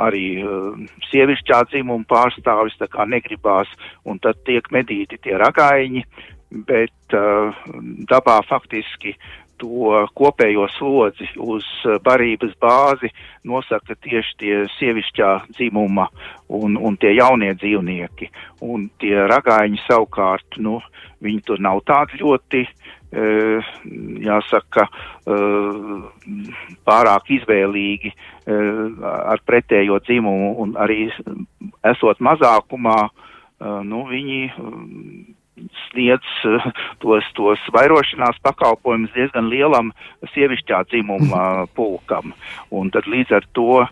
[0.00, 3.70] arī eh, sievišķā dzimuma pārstāvis, tā kā negribās,
[4.04, 6.04] un tad tiek medīti tie ragaiņi,
[6.52, 7.54] bet uh,
[8.10, 9.14] dabā faktiski
[9.62, 11.64] to kopējo slodzi uz
[12.04, 13.08] barības bāzi
[13.48, 16.08] nosaka tieši tie sievišķā dzimuma
[16.52, 18.28] un, un tie jaunie dzīvnieki.
[18.68, 20.80] Un tie ragaiņi savukārt, nu,
[21.22, 22.66] viņi tur nav tādi ļoti
[23.12, 24.86] jāsaka,
[26.88, 28.12] pārāk izvēlīgi
[29.02, 31.10] ar pretējo dzimumu un arī
[31.92, 32.96] esot mazākumā,
[33.84, 34.40] nu, viņi
[35.90, 36.24] sniedz
[37.02, 39.92] tos, tos vairošanās pakalpojumus diezgan lielam
[40.32, 41.42] sievišķā dzimuma
[41.76, 42.32] pulkam.
[42.72, 43.84] Un tad līdz ar to,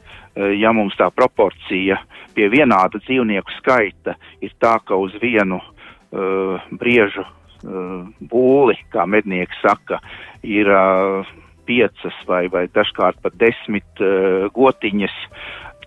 [0.56, 2.00] ja mums tā proporcija
[2.34, 7.26] pie vienāda dzīvnieku skaita ir tā, ka uz vienu uh, briežu
[7.62, 10.00] būli, kā mednieki saka,
[10.46, 11.26] ir uh,
[11.68, 15.16] piecas vai, vai dažkārt pat desmit uh, gotiņas,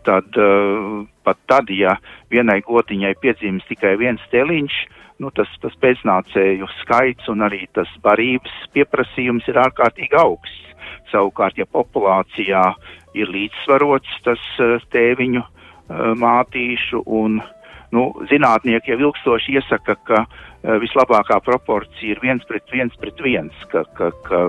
[0.04, 0.36] tad
[1.24, 1.94] pat tad, ja
[2.28, 4.74] vienai gotiņai piedzimst tikai viens teliņš,
[5.24, 10.74] nu, tas, tas pēcnācēju skaits un arī tas barības pieprasījums ir ārkārtīgi augsts.
[11.14, 12.66] Savukārt, ja populācijā
[13.16, 14.44] ir līdzsvarots tas
[14.92, 15.46] tēviņu
[16.20, 17.40] mātīšu un
[17.96, 23.54] nu, zinātnieki jau ilgstoši iesaka, ka Eh, vislabākā proporcija ir viens pret viens pret viens,
[23.72, 24.42] ka, ka, ka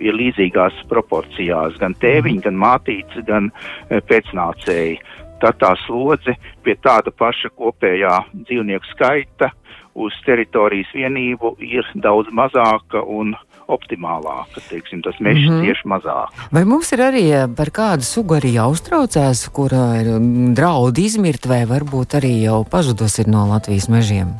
[0.00, 4.98] ir līdzīgās proporcijās gan tēviņi, gan mātītes, gan eh, pēcnācēji.
[5.38, 6.34] Tad tā slodze
[6.66, 8.14] pie tāda paša kopējā
[8.48, 9.52] dzīvnieku skaita
[9.98, 13.36] uz teritorijas vienību ir daudz mazāka un
[13.68, 15.64] optimālāka, teiksim, tas mežs mm -hmm.
[15.66, 16.44] tieši mazāk.
[16.52, 21.46] Vai mums ir arī eh, par kādu sugu arī jāuztraucās, kura ir mm, draudi izmirt
[21.46, 24.32] vai varbūt arī jau pazudusi no Latvijas mežiem?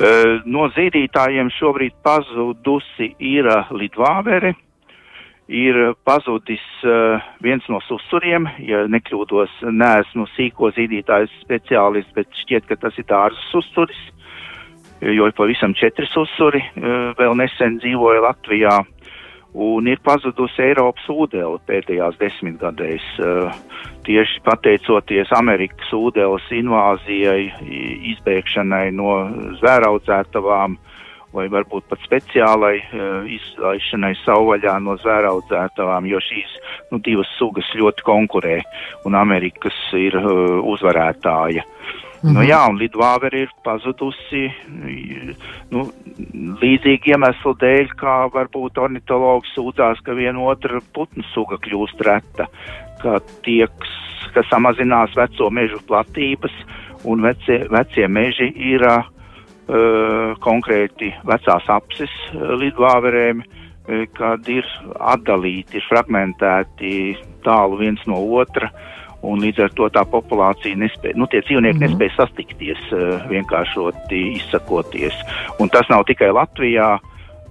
[0.00, 4.54] Eh, no zīdītājiem šobrīd pazudusi ir eh, Lidvāvere,
[5.52, 5.76] ir
[6.06, 12.96] pazudis uh, viens no susuriem, ja nekļūdos, neesmu sīko zīdītāju speciālists, bet šķiet, ka tas
[12.96, 13.98] ir dārza susuris,
[15.02, 16.62] jo ir pavisam četri susuri,
[17.18, 18.78] vēl nesen dzīvoja Latvijā.
[19.52, 23.04] Un ir pazudusi Eiropas ūdele pēdējās desmitgadēs.
[23.20, 23.52] Uh,
[24.06, 27.50] tieši pateicoties Amerikas ūdeles invāzijai,
[28.14, 29.18] izbēgšanai no
[29.60, 30.78] zvēraudzētavām
[31.32, 36.56] vai varbūt pat speciālai uh, izlaišanai savvaļā no zvēraudzētavām, jo šīs
[36.90, 38.58] nu, divas sugas ļoti konkurē
[39.08, 41.64] un Amerikas ir uh, uzvarētāja.
[41.64, 42.34] Uh, Mm -hmm.
[42.34, 44.52] Nu, jā, un Lidvāvera ir pazudusi
[45.70, 45.90] nu,
[46.62, 52.46] līdzīgi iemeslu dēļ, kā varbūt ornitologi sūdzās, ka viena otra putnu suga kļūst reta,
[53.02, 53.70] ka tiek,
[54.34, 56.52] ka samazinās veco mežu platības
[57.04, 59.04] un vecie, vecie meži ir uh,
[60.38, 63.42] konkrēti vecās apsis Lidvāverēm,
[64.14, 64.66] kad ir
[65.00, 68.70] atdalīti, ir fragmentēti tālu viens no otra.
[68.70, 71.94] Uh, un līdz ar to tā populācija nespēja, nu, tie dzīvnieki mm -hmm.
[71.94, 75.16] nespēja sastikties, uh, vienkāršoti izsakoties.
[75.60, 76.98] Un tas nav tikai Latvijā.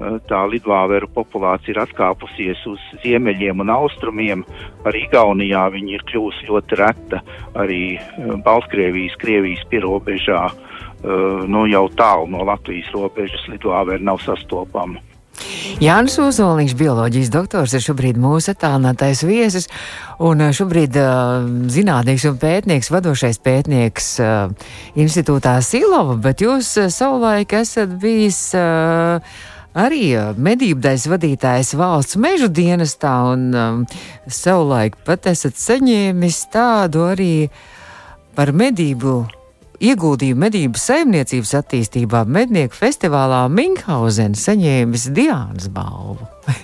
[0.01, 4.45] Uh, tā lidvāveru populācija ir atkāpusies uz ziemeļiem un austrumiem.
[4.83, 7.21] Arī Igaunijā viņa ir kļuvusi ļoti reta.
[7.53, 10.49] Arī uh, Baltkrievijas, Krievijas pierobežā,
[11.47, 15.01] nu, jau tālu no Latvijas robežas lidvāveru nav sastopama.
[15.79, 19.69] Jānis Uzoliņš, bioloģijas doktors, ir šobrīd mūsu attālinātais viesis,
[20.19, 26.89] un eh, šobrīd uh, zinātnieks un pētnieks, vadošais pētnieks uh, institūtā Silova, bet jūs uh,
[26.91, 29.23] savulaik esat bijis uh,
[29.77, 30.03] arī
[30.35, 33.83] medībdais vadītājs valsts mežu dienestā, un um,
[34.27, 37.35] savulaik pat esat saņēmis tādu arī
[38.35, 39.21] par medību
[39.81, 46.27] ieguldījumu medību saimniecības attīstībā mednieku festivālā Minkhausen saņēmis Diānas balvu.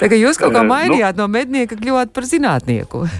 [0.00, 2.98] Tagad jūs kaut kā nu, mainījāt uh, nu, no mednieka, kļuvāt par zinātnieku.
[3.06, 3.10] uh,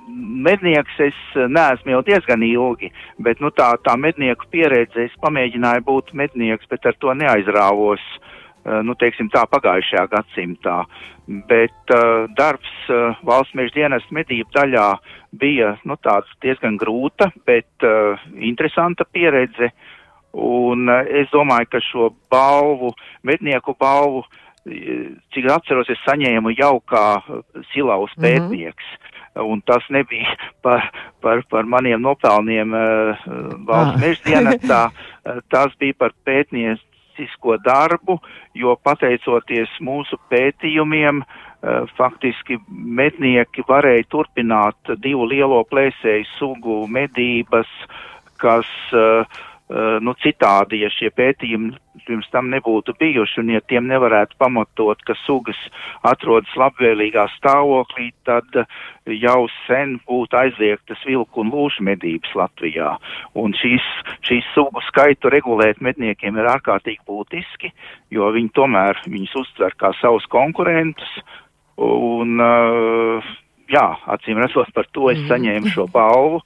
[0.48, 2.88] mednieks es neesmu jau diezgan ilgi,
[3.22, 8.80] bet nu, tā, tā mednieku pieredze, es pamēģināju būt mednieks, bet ar to neaizrāvos, uh,
[8.86, 10.76] nu, teiksim tā, pagājušajā gadsimtā.
[11.26, 14.86] Bet uh, darbs uh, valsts meža dienas medību daļā
[15.34, 15.96] bija, nu,
[16.44, 19.72] diezgan grūta, bet uh, interesanta pieredze.
[20.36, 22.92] Un uh, es domāju, ka šo balvu,
[23.26, 24.44] mednieku balvu, uh,
[25.34, 27.06] cik atceros, es saņēmu jau kā
[27.72, 28.22] silaus mhm.
[28.24, 28.86] pētnieks.
[28.86, 29.12] Mm -hmm.
[29.36, 33.16] Un tas nebija par, par, par maniem nopelniem uh,
[33.66, 34.00] valsts ah.
[34.00, 36.12] meža dienestā, uh, tas bija par
[37.16, 38.20] pētniecisko darbu,
[38.54, 47.68] jo pateicoties mūsu pētījumiem, uh, faktiski mednieki varēja turpināt divu lielo plēsēju sugu medības,
[48.38, 49.45] kas uh, Eh,
[50.00, 51.74] nu, citādi, ja šie pētījumi
[52.06, 55.58] pirms tam nebūtu bijuši un ja tiem nevarētu pamatot, ka sugas
[56.06, 58.46] atrodas labvēlīgā stāvoklī, tad
[59.10, 62.92] jau sen būtu aizliegtas vilku un lūšu medības Latvijā.
[63.34, 63.86] Un šīs,
[64.28, 67.72] šīs sugu skaitu regulēt medniekiem ir ārkārtīgi būtiski,
[68.14, 71.18] jo viņi tomēr viņus uztver kā savus konkurentus.
[71.82, 73.34] Un, uh,
[73.68, 75.28] jā, acīm redzot, par to es mhm.
[75.32, 76.40] saņēmu šo balvu.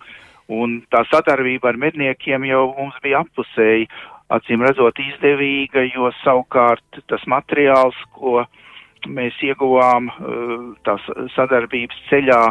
[0.51, 3.87] Un tā sadarbība ar medniekiem jau mums bija appusēji,
[4.35, 8.45] acīm redzot, izdevīga, jo savukārt tas materiāls, ko
[9.09, 12.43] mēs ieguvām eh, tās sadarbības ceļā,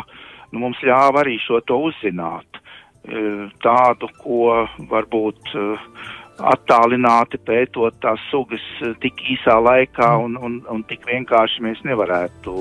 [0.52, 2.64] nu, mums ļāva arī šo to uzzināt.
[3.10, 5.92] Eh, tādu, ko varbūt uh,
[6.40, 12.56] attālināti pētot tās sugas eh, tik īsā laikā un, un, un tik vienkārši mēs nevarētu,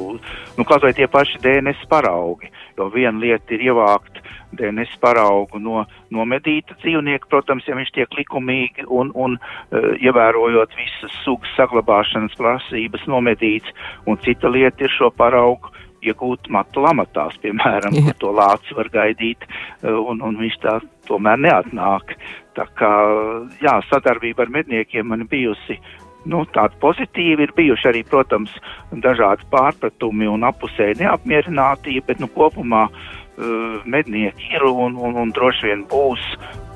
[0.58, 4.17] nu, kaut vai tie paši DNS paraugi, jo viena lieta ir ievākt
[4.56, 5.82] DNS paraugu no,
[6.14, 12.36] no medīta dzīvnieka, protams, ja viņš tiek likumīgi un, un uh, ievērojot visas sugas saglabāšanas
[12.38, 13.74] prasības nomedīts,
[14.08, 15.74] un cita lieta ir šo paraugu
[16.04, 20.78] iegūt matu lamatās, piemēram, kur to lācis var gaidīt, uh, un, un viņš tā
[21.10, 22.16] tomēr neatnāk.
[22.58, 22.92] Tā kā,
[23.62, 25.78] jā, sadarbība ar medniekiem man bijusi
[26.28, 27.44] nu, tāda pozitīva.
[27.44, 28.54] Ir bijuši arī, protams,
[29.04, 32.88] dažādi pārpratumi un apusēji neapmierinātība, bet nu, kopumā
[33.86, 36.24] mednieki ir un, un, un droši vien būs,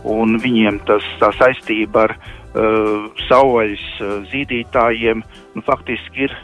[0.09, 5.23] un viņiem tas, tā saistība ar uh, savvaļas uh, zīdītājiem
[5.55, 6.37] nu, faktiski ir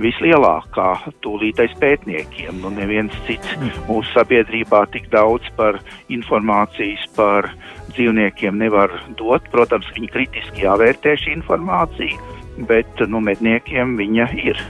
[0.00, 0.88] vislielākā
[1.22, 2.58] tūlītais pētniekiem.
[2.62, 3.84] Nu, neviens cits mm.
[3.88, 5.78] mūsu sabiedrībā tik daudz par
[6.12, 7.50] informācijas par
[7.94, 9.46] dzīvniekiem nevar dot.
[9.54, 12.18] Protams, viņi kritiski jāvērtē šī informācija,
[12.70, 14.62] bet nu, medniekiem viņa ir.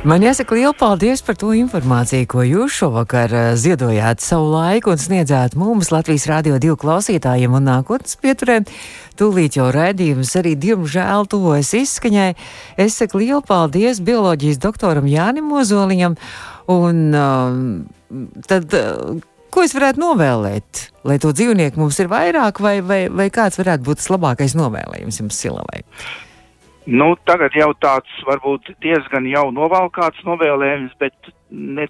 [0.00, 5.00] Man jāsaka liels paldies par to informāciju, ko jūs šovakar eh, ziedojāt savu laiku un
[5.02, 8.64] sniedzāt mums Latvijas Rādio 2 klausītājiem un nākotnes pieturēm.
[9.20, 12.30] Tūlīt jau raidījums arī diemžēl tuvojas izskaņai.
[12.80, 16.16] Es saku lielu paldies bioloģijas doktoram Jānim Mozoliņam
[16.72, 17.60] un um,
[18.48, 18.72] tad.
[18.72, 19.20] Uh,
[19.50, 23.82] Ko es varētu novēlēt, lai to dzīvnieku mums ir vairāk, vai, vai, vai kāds varētu
[23.82, 25.80] būt tas labākais novēlējums jums silavai?
[26.88, 31.84] Nu, tagad jau tāds varbūt diezgan jau novalkāts novēlējums, bet ne,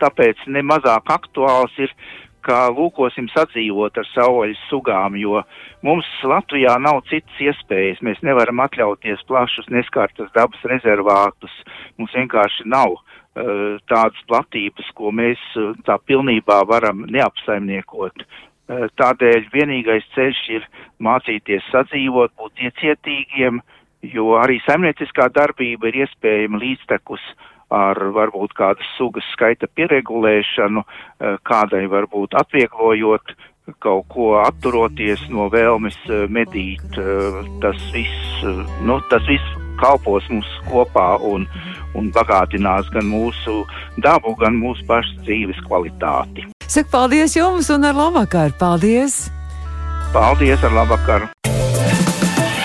[0.00, 1.92] tāpēc ne mazāk aktuāls ir,
[2.40, 5.42] kā lūkosim sadzīvot ar savvaļas sugām, jo
[5.84, 8.00] mums Latvijā nav citas iespējas.
[8.00, 11.52] Mēs nevaram atļauties plašus neskartas dabas rezervātus.
[12.00, 18.24] Mums vienkārši nav uh, tādas platības, ko mēs uh, tā pilnībā varam neapsaimniekot.
[18.24, 20.64] Uh, tādēļ vienīgais ceļš ir
[20.96, 27.22] mācīties sadzīvot, būt iecietīgiem, uh, jo arī saimnieciskā darbība ir iespējama līdztekus
[27.70, 33.34] ar varbūt kādas sugas skaita pieregulēšanu, eh, kādai varbūt atvieglojot
[33.78, 36.98] kaut ko atturoties no vēlmes eh, medīt.
[36.98, 38.44] Eh, tas viss,
[38.82, 41.46] nu, tas viss kalpos mums kopā un,
[41.94, 43.62] un bagātinās gan mūsu
[44.02, 46.50] dabu, gan mūsu pašu dzīves kvalitāti.
[46.70, 48.54] Saku paldies jums un ar labvakaru!
[48.58, 49.28] Paldies!
[50.12, 51.30] Paldies ar labvakaru!